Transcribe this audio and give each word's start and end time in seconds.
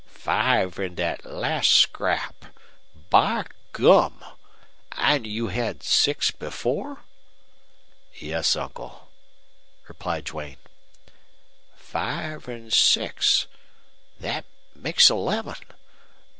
"Five 0.07 0.79
in 0.79 0.95
that 0.95 1.25
last 1.27 1.73
scrap! 1.75 2.45
By 3.11 3.45
gum! 3.71 4.25
And 4.93 5.27
you 5.27 5.49
had 5.49 5.83
six 5.83 6.31
before?" 6.31 7.03
"Yes, 8.19 8.55
uncle," 8.55 9.11
replied 9.87 10.23
Duane. 10.23 10.57
"Five 11.75 12.47
and 12.47 12.73
six. 12.73 13.45
That 14.19 14.45
makes 14.73 15.11
eleven. 15.11 15.57